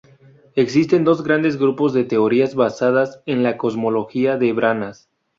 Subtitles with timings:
[0.55, 5.11] Existen dos grandes grupos de teorías basados en la cosmología de branas.